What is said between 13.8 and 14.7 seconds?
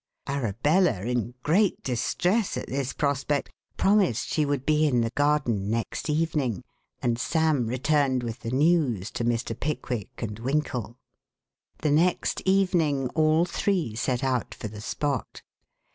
set out for